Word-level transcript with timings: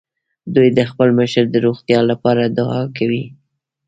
دوی 0.55 0.67
د 0.77 0.79
خپل 0.91 1.09
مشر 1.19 1.43
د 1.51 1.55
روغتيا 1.65 1.99
له 2.09 2.15
پاره 2.23 2.45
دعاوې 2.57 2.91
کولې. 2.97 3.23